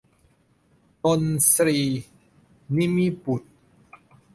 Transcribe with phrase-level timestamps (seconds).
[1.19, 1.21] นน
[1.53, 2.01] ทรีย์
[2.77, 3.49] นิมิบุตร